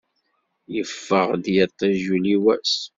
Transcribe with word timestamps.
Yeffeɣ-d 0.75 1.45
yiṭij, 1.55 1.97
yuli 2.05 2.35
wass. 2.43 2.73